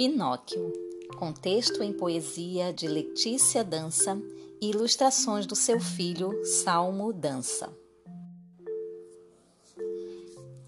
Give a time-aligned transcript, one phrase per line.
[0.00, 0.72] Pinóquio,
[1.18, 4.18] contexto em poesia de Letícia Dança
[4.58, 7.70] e ilustrações do seu filho Salmo Dança.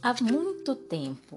[0.03, 1.37] Há muito tempo,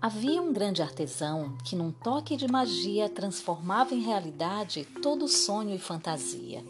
[0.00, 5.78] havia um grande artesão que, num toque de magia, transformava em realidade todo sonho e
[5.78, 6.64] fantasia.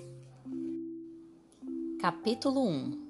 [2.01, 3.06] Capítulo 1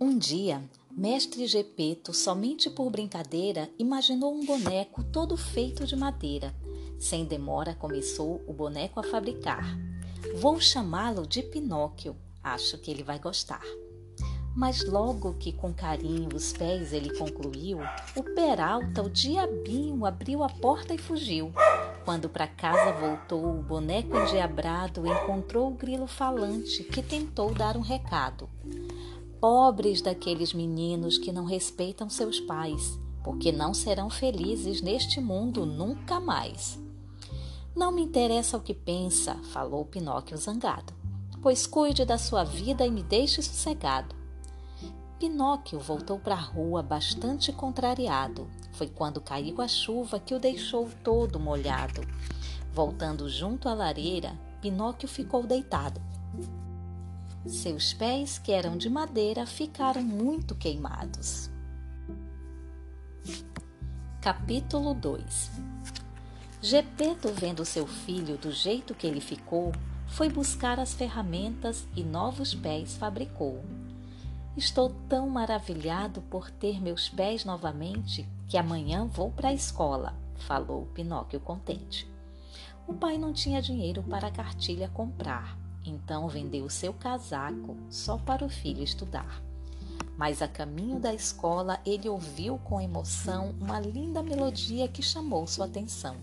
[0.00, 0.64] Um dia,
[0.98, 6.54] Mestre Gepeto, somente por brincadeira, imaginou um boneco todo feito de madeira.
[6.98, 9.78] Sem demora, começou o boneco a fabricar.
[10.36, 12.16] Vou chamá-lo de Pinóquio.
[12.42, 13.60] Acho que ele vai gostar.
[14.56, 17.78] Mas logo que com carinho os pés ele concluiu,
[18.16, 21.52] o Peralta, o diabinho, abriu a porta e fugiu.
[22.06, 27.82] Quando para casa voltou, o boneco endiabrado encontrou o grilo falante que tentou dar um
[27.82, 28.48] recado.
[29.40, 36.18] Pobres daqueles meninos que não respeitam seus pais, porque não serão felizes neste mundo nunca
[36.18, 36.78] mais.
[37.74, 40.94] Não me interessa o que pensa, falou Pinóquio zangado,
[41.42, 44.14] pois cuide da sua vida e me deixe sossegado.
[45.18, 48.48] Pinóquio voltou para a rua bastante contrariado.
[48.72, 52.00] Foi quando caiu a chuva que o deixou todo molhado.
[52.72, 56.00] Voltando junto à lareira, Pinóquio ficou deitado.
[57.46, 61.48] Seus pés, que eram de madeira, ficaram muito queimados.
[64.20, 65.52] Capítulo 2
[66.60, 69.70] Gepeto, vendo seu filho do jeito que ele ficou,
[70.08, 73.64] foi buscar as ferramentas e novos pés fabricou.
[74.56, 80.86] Estou tão maravilhado por ter meus pés novamente que amanhã vou para a escola, falou
[80.86, 82.10] Pinóquio contente.
[82.88, 88.44] O pai não tinha dinheiro para a cartilha comprar então vendeu seu casaco só para
[88.44, 89.42] o filho estudar.
[90.16, 95.66] Mas a caminho da escola ele ouviu com emoção uma linda melodia que chamou sua
[95.66, 96.16] atenção.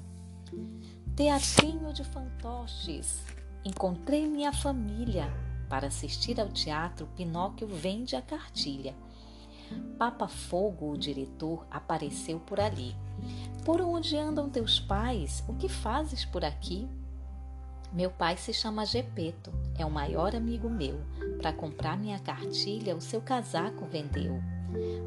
[1.16, 3.22] Teatrinho de fantoches,
[3.64, 5.32] encontrei minha família.
[5.70, 8.96] Para assistir ao teatro, Pinóquio vende a cartilha.
[9.98, 12.96] Papa Fogo, o diretor, apareceu por ali.
[13.64, 15.44] Por onde andam teus pais?
[15.48, 16.88] O que fazes por aqui?
[17.94, 21.00] Meu pai se chama Gepeto, é o maior amigo meu.
[21.38, 24.42] Para comprar minha cartilha, o seu casaco vendeu.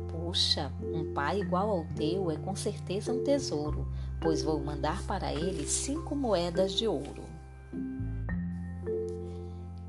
[0.08, 3.88] Puxa, um pai igual ao teu é com certeza um tesouro,
[4.20, 7.24] pois vou mandar para ele cinco moedas de ouro.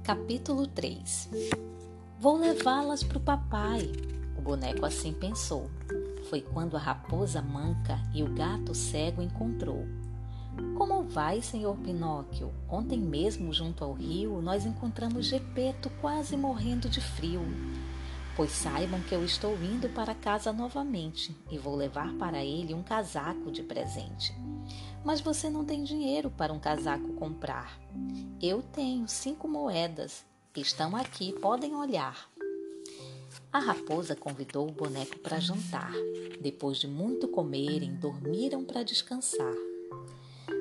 [0.01, 1.29] Capítulo 3
[2.19, 3.91] Vou levá-las para o papai.
[4.35, 5.69] O boneco assim pensou.
[6.31, 9.85] Foi quando a raposa manca e o gato cego encontrou.
[10.77, 12.53] Como vai, senhor Pinóquio?
[12.69, 17.41] Ontem mesmo, junto ao rio, nós encontramos Gepeto quase morrendo de frio.
[18.35, 22.83] Pois saibam que eu estou indo para casa novamente e vou levar para ele um
[22.83, 24.35] casaco de presente.
[25.03, 27.79] Mas você não tem dinheiro para um casaco comprar.
[28.39, 30.23] Eu tenho cinco moedas.
[30.55, 32.29] Estão aqui, podem olhar.
[33.51, 35.91] A raposa convidou o boneco para jantar.
[36.39, 39.55] Depois de muito comerem, dormiram para descansar.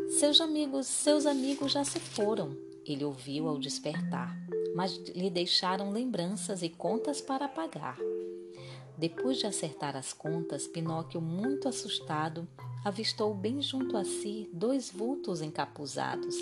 [0.09, 2.57] Seus amigos, seus amigos já se foram,
[2.87, 4.35] ele ouviu ao despertar,
[4.75, 7.99] mas lhe deixaram lembranças e contas para pagar.
[8.97, 12.49] Depois de acertar as contas, Pinóquio, muito assustado,
[12.85, 16.37] avistou bem junto a si dois vultos encapuzados.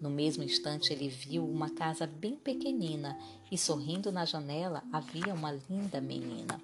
[0.00, 3.16] No mesmo instante, ele viu uma casa bem pequenina
[3.52, 6.60] e, sorrindo na janela, havia uma linda menina.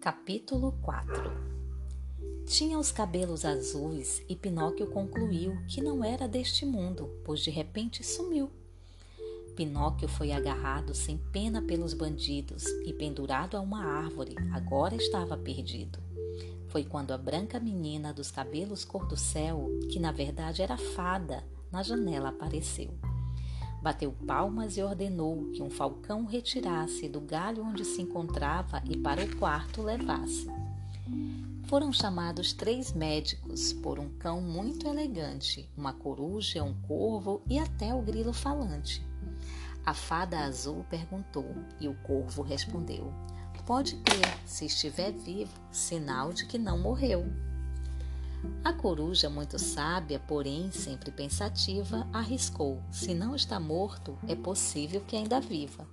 [0.00, 1.57] Capítulo 4
[2.48, 8.02] tinha os cabelos azuis e Pinóquio concluiu que não era deste mundo, pois de repente
[8.02, 8.50] sumiu.
[9.54, 15.98] Pinóquio foi agarrado sem pena pelos bandidos e pendurado a uma árvore, agora estava perdido.
[16.68, 21.44] Foi quando a branca menina dos cabelos cor do céu, que na verdade era fada,
[21.70, 22.94] na janela apareceu.
[23.82, 29.22] Bateu palmas e ordenou que um falcão retirasse do galho onde se encontrava e para
[29.22, 30.48] o quarto levasse
[31.68, 37.94] foram chamados três médicos por um cão muito elegante, uma coruja, um corvo e até
[37.94, 39.06] o grilo falante.
[39.84, 43.12] A fada azul perguntou e o corvo respondeu:
[43.66, 47.26] Pode crer, se estiver vivo, sinal de que não morreu.
[48.64, 55.16] A coruja, muito sábia, porém sempre pensativa, arriscou: Se não está morto, é possível que
[55.16, 55.86] ainda viva.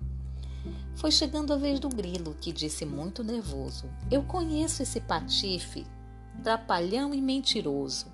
[0.96, 5.86] Foi chegando a vez do grilo, que disse muito nervoso: Eu conheço esse patife,
[6.42, 8.08] trapalhão e mentiroso.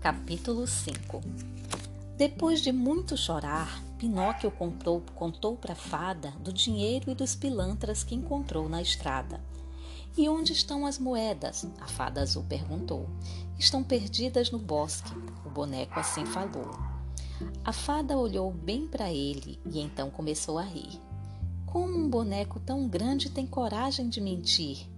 [0.00, 1.22] Capítulo 5
[2.18, 8.04] Depois de muito chorar, Pinóquio contou, contou para a fada do dinheiro e dos pilantras
[8.04, 9.40] que encontrou na estrada.
[10.16, 11.66] E onde estão as moedas?
[11.80, 13.08] A fada azul perguntou.
[13.58, 15.10] Estão perdidas no bosque.
[15.44, 16.83] O boneco assim falou.
[17.64, 21.00] A fada olhou bem para ele e então começou a rir.
[21.66, 24.88] Como um boneco tão grande tem coragem de mentir?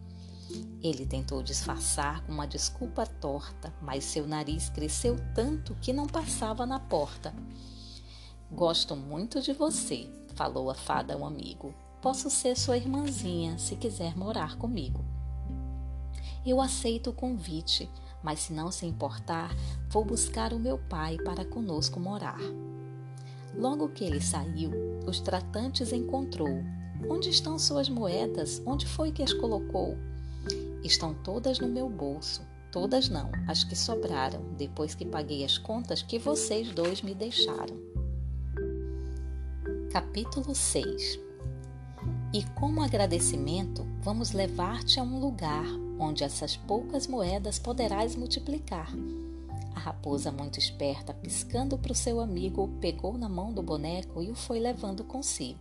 [0.82, 6.66] Ele tentou disfarçar com uma desculpa torta, mas seu nariz cresceu tanto que não passava
[6.66, 7.34] na porta.
[8.50, 11.74] Gosto muito de você, falou a fada a um amigo.
[12.00, 15.04] Posso ser sua irmãzinha se quiser morar comigo.
[16.44, 17.90] Eu aceito o convite,
[18.26, 19.54] mas se não se importar,
[19.88, 22.40] vou buscar o meu pai para conosco morar.
[23.56, 24.72] Logo que ele saiu,
[25.06, 26.60] os tratantes encontrou.
[27.08, 28.60] Onde estão suas moedas?
[28.66, 29.96] Onde foi que as colocou?
[30.82, 32.42] Estão todas no meu bolso.
[32.72, 37.78] Todas não, as que sobraram, depois que paguei as contas que vocês dois me deixaram.
[39.92, 41.20] Capítulo 6
[42.34, 48.92] E como agradecimento, vamos levar-te a um lugar onde essas poucas moedas poderás multiplicar.
[49.74, 54.30] A raposa, muito esperta, piscando para o seu amigo, pegou na mão do boneco e
[54.30, 55.60] o foi levando consigo.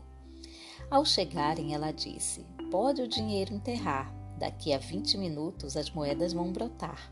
[0.90, 6.52] Ao chegarem, ela disse: Pode o dinheiro enterrar, daqui a vinte minutos as moedas vão
[6.52, 7.12] brotar.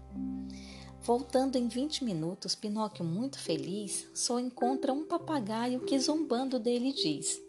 [1.06, 7.42] Voltando em 20 minutos, Pinóquio, muito feliz, só encontra um papagaio que, zombando dele, diz: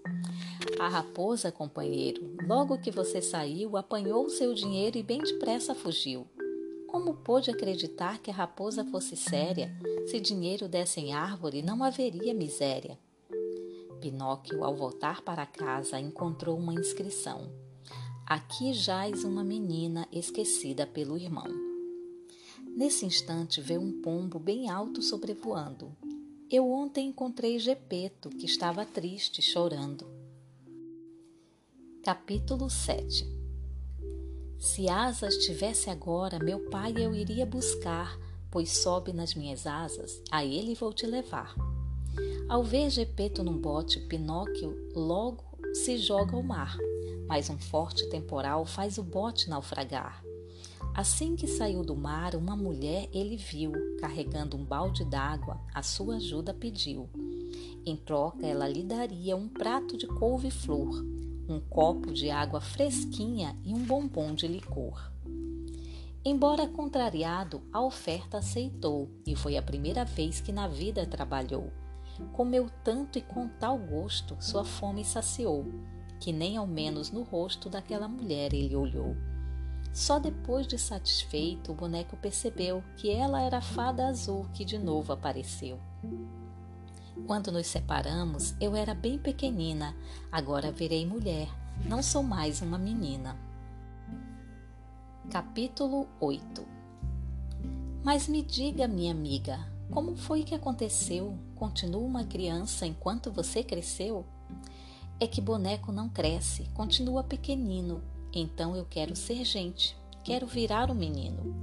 [0.81, 6.27] A raposa, companheiro, logo que você saiu, apanhou o seu dinheiro e bem depressa fugiu.
[6.89, 9.73] Como pôde acreditar que a raposa fosse séria?
[10.09, 12.99] Se dinheiro desse em árvore, não haveria miséria.
[14.00, 17.53] Pinóquio, ao voltar para casa, encontrou uma inscrição:
[18.27, 21.63] Aqui jaz uma menina esquecida pelo irmão.
[22.76, 25.97] Nesse instante veio um pombo bem alto sobrevoando.
[26.50, 30.05] Eu ontem encontrei Gepeto, que estava triste, chorando.
[32.03, 33.25] Capítulo 7
[34.59, 38.19] Se asas tivesse agora, meu pai eu iria buscar,
[38.50, 41.55] pois sobe nas minhas asas, a ele vou te levar.
[42.49, 45.44] Ao ver Gepeto num bote, Pinóquio logo
[45.75, 46.76] se joga ao mar,
[47.29, 50.24] mas um forte temporal faz o bote naufragar.
[50.94, 56.19] Assim que saiu do mar, uma mulher ele viu, carregando um balde d'água, a sua
[56.19, 57.11] ajuda pediu.
[57.85, 61.05] Em troca, ela lhe daria um prato de couve-flor,
[61.49, 65.11] um copo de água fresquinha e um bombom de licor.
[66.25, 71.73] Embora contrariado, a oferta aceitou e foi a primeira vez que na vida trabalhou.
[72.32, 75.67] Comeu tanto e com tal gosto, sua fome saciou,
[76.20, 79.17] que nem ao menos no rosto daquela mulher ele olhou.
[79.94, 84.76] Só depois de satisfeito, o boneco percebeu que ela era a fada azul que de
[84.76, 85.79] novo apareceu.
[87.29, 89.94] Quando nos separamos, eu era bem pequenina,
[90.32, 91.49] agora virei mulher,
[91.87, 93.38] não sou mais uma menina.
[95.31, 96.67] Capítulo 8
[98.02, 99.61] Mas me diga, minha amiga,
[99.93, 101.38] como foi que aconteceu?
[101.55, 104.26] Continua uma criança enquanto você cresceu?
[105.20, 108.02] É que boneco não cresce, continua pequenino,
[108.39, 111.55] então eu quero ser gente, quero virar um menino.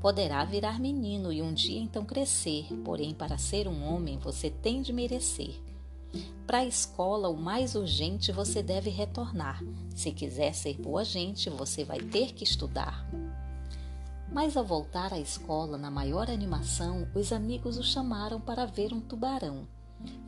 [0.00, 4.80] Poderá virar menino e um dia então crescer, porém, para ser um homem você tem
[4.80, 5.60] de merecer.
[6.46, 9.62] Para a escola, o mais urgente você deve retornar.
[9.94, 13.06] Se quiser ser boa gente, você vai ter que estudar.
[14.32, 19.00] Mas ao voltar à escola, na maior animação, os amigos o chamaram para ver um
[19.00, 19.66] tubarão.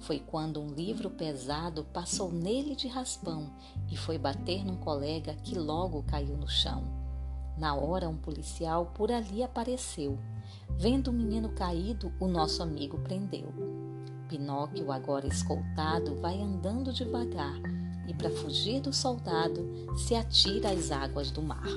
[0.01, 3.51] Foi quando um livro pesado passou nele de raspão
[3.91, 6.83] e foi bater num colega que logo caiu no chão.
[7.57, 10.19] Na hora, um policial por ali apareceu.
[10.71, 13.53] Vendo o menino caído, o nosso amigo prendeu.
[14.29, 17.61] Pinóquio, agora escoltado, vai andando devagar
[18.09, 21.69] e, para fugir do soldado, se atira às águas do mar.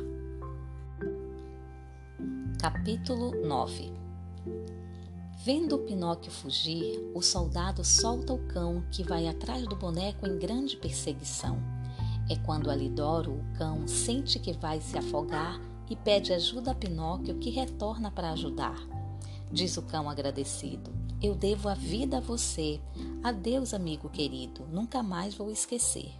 [2.59, 4.02] Capítulo 9
[5.45, 10.77] Vendo Pinóquio fugir, o soldado solta o cão que vai atrás do boneco em grande
[10.77, 11.61] perseguição.
[12.29, 15.59] É quando Alidoro, o cão, sente que vai se afogar
[15.89, 18.87] e pede ajuda a Pinóquio, que retorna para ajudar.
[19.51, 20.89] Diz o cão agradecido:
[21.21, 22.79] Eu devo a vida a você.
[23.21, 26.13] Adeus, amigo querido, nunca mais vou esquecer.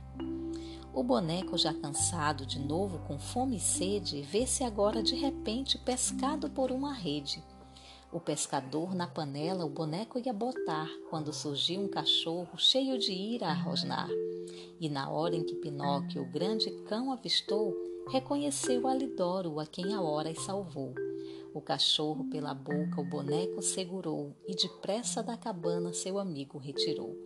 [0.94, 6.50] O boneco, já cansado, de novo com fome e sede, vê-se agora de repente pescado
[6.50, 7.42] por uma rede.
[8.14, 13.48] O pescador na panela o boneco ia botar quando surgiu um cachorro cheio de ira
[13.48, 14.08] a rosnar.
[14.80, 17.76] E na hora em que Pinóquio, o grande cão, avistou,
[18.12, 20.94] reconheceu Alidoro, a quem a horas salvou.
[21.56, 27.18] O cachorro pela boca o boneco segurou e depressa da cabana seu amigo retirou.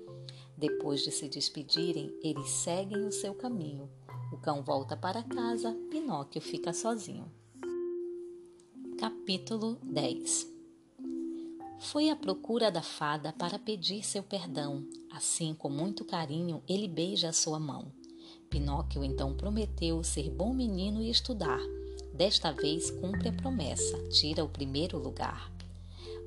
[0.55, 3.89] Depois de se despedirem, eles seguem o seu caminho.
[4.31, 7.29] O cão volta para casa, Pinóquio fica sozinho.
[8.97, 10.56] Capítulo 10
[11.79, 14.83] Foi à procura da fada para pedir seu perdão.
[15.11, 17.91] Assim, com muito carinho, ele beija a sua mão.
[18.49, 21.59] Pinóquio então prometeu ser bom menino e estudar.
[22.13, 25.51] Desta vez cumpre a promessa, tira o primeiro lugar.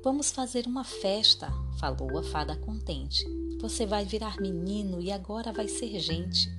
[0.01, 3.25] Vamos fazer uma festa, falou a fada contente.
[3.59, 6.49] Você vai virar menino e agora vai ser gente.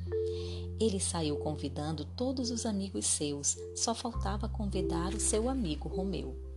[0.79, 6.51] Ele saiu convidando todos os amigos seus, só faltava convidar o seu amigo Romeu.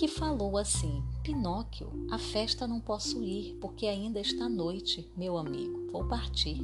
[0.00, 5.92] Que falou assim: Pinóquio, a festa não posso ir porque ainda está noite, meu amigo.
[5.92, 6.58] Vou partir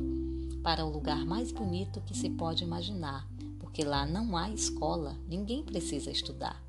[0.62, 3.28] para o lugar mais bonito que se pode imaginar,
[3.58, 6.64] porque lá não há escola, ninguém precisa estudar.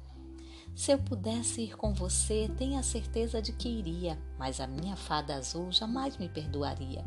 [0.76, 5.36] Se eu pudesse ir com você, tenha certeza de que iria, mas a minha fada
[5.36, 7.02] azul jamais me perdoaria.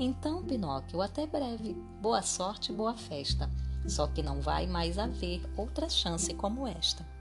[0.00, 1.74] Então, Pinóquio, até breve.
[2.02, 3.48] Boa sorte, boa festa.
[3.86, 7.19] Só que não vai mais haver outra chance como esta.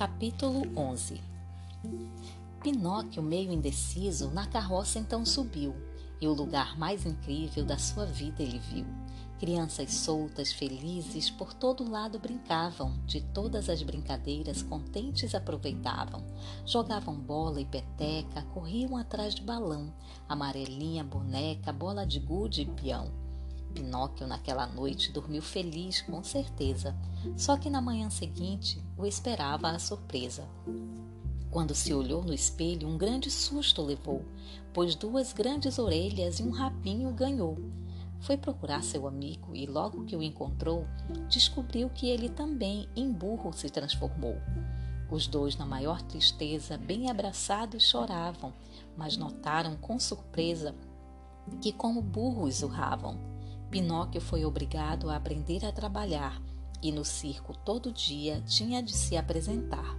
[0.00, 1.20] Capítulo 11
[2.62, 5.76] Pinóquio, meio indeciso, na carroça então subiu,
[6.18, 8.86] e o lugar mais incrível da sua vida ele viu.
[9.38, 16.24] Crianças soltas, felizes, por todo lado brincavam, de todas as brincadeiras contentes aproveitavam.
[16.64, 19.92] Jogavam bola e peteca, corriam atrás de balão,
[20.26, 23.19] amarelinha, boneca, bola de gude e peão.
[23.70, 26.94] Pinóquio naquela noite dormiu feliz, com certeza,
[27.36, 30.46] só que na manhã seguinte o esperava a surpresa.
[31.50, 34.24] Quando se olhou no espelho, um grande susto levou,
[34.72, 37.58] pois duas grandes orelhas e um rabinho ganhou.
[38.20, 40.86] Foi procurar seu amigo e, logo que o encontrou,
[41.28, 44.36] descobriu que ele também em burro se transformou.
[45.10, 48.52] Os dois, na maior tristeza, bem abraçados, choravam,
[48.96, 50.74] mas notaram com surpresa
[51.60, 53.29] que, como burros, urravam.
[53.70, 56.42] Pinóquio foi obrigado a aprender a trabalhar
[56.82, 59.96] e no circo todo dia tinha de se apresentar.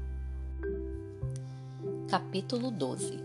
[2.10, 3.24] Capítulo 12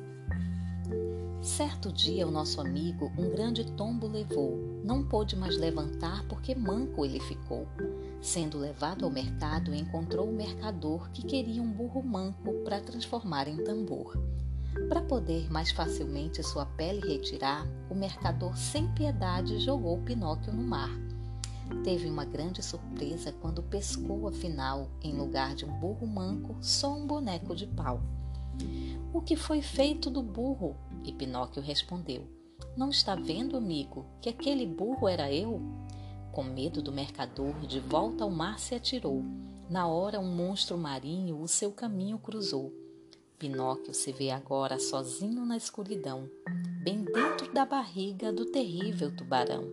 [1.42, 4.56] Certo dia, o nosso amigo um grande tombo levou.
[4.84, 7.66] Não pôde mais levantar porque manco ele ficou.
[8.20, 13.56] Sendo levado ao mercado, encontrou o mercador que queria um burro manco para transformar em
[13.64, 14.16] tambor.
[14.88, 20.90] Para poder mais facilmente sua pele retirar, o mercador sem piedade jogou Pinóquio no mar.
[21.82, 27.06] Teve uma grande surpresa quando pescou, afinal, em lugar de um burro manco, só um
[27.06, 28.00] boneco de pau.
[29.12, 30.76] O que foi feito do burro?
[31.04, 32.28] E Pinóquio respondeu:
[32.76, 35.60] Não está vendo, amigo, que aquele burro era eu?
[36.30, 39.24] Com medo do mercador, de volta ao mar se atirou.
[39.68, 42.85] Na hora, um monstro marinho o seu caminho cruzou.
[43.38, 46.26] Pinóquio se vê agora sozinho na escuridão,
[46.82, 49.70] bem dentro da barriga do terrível tubarão.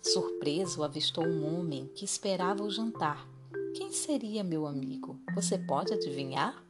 [0.00, 3.28] Surpreso, avistou um homem que esperava o jantar.
[3.74, 5.20] Quem seria meu amigo?
[5.34, 6.64] Você pode adivinhar?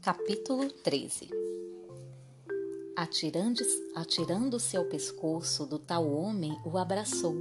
[0.00, 1.30] Capítulo 13
[3.96, 7.34] Atirando-se ao pescoço do tal homem, o abraçou,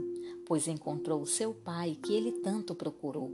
[0.48, 3.32] pois encontrou seu pai que ele tanto procurou.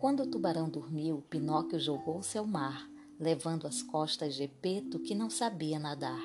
[0.00, 5.78] Quando o tubarão dormiu, Pinóquio jogou-se ao mar, levando às costas Gepeto, que não sabia
[5.78, 6.22] nadar.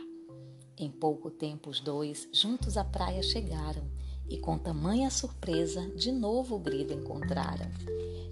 [0.77, 3.83] Em pouco tempo, os dois, juntos à praia, chegaram
[4.29, 7.69] e, com tamanha surpresa, de novo o grilo encontraram.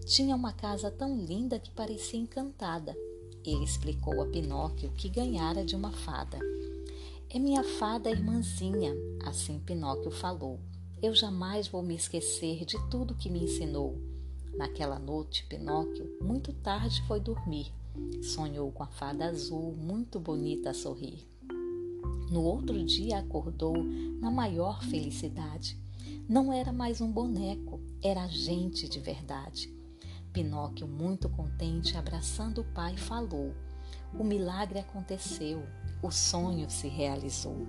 [0.06, 2.96] Tinha uma casa tão linda que parecia encantada
[3.46, 6.38] ele explicou a Pinóquio que ganhara de uma fada.
[7.30, 8.94] É minha fada irmãzinha,
[9.25, 10.60] assim Pinóquio falou.
[11.01, 13.98] Eu jamais vou me esquecer de tudo que me ensinou.
[14.58, 17.72] Naquela noite, Pinóquio, muito tarde, foi dormir.
[18.22, 21.27] Sonhou com a fada azul, muito bonita a sorrir.
[22.31, 23.74] No outro dia acordou
[24.19, 25.77] na maior felicidade.
[26.27, 29.74] Não era mais um boneco, era gente de verdade.
[30.31, 33.53] Pinóquio, muito contente, abraçando o pai, falou:
[34.13, 35.63] O milagre aconteceu,
[36.03, 37.65] o sonho se realizou.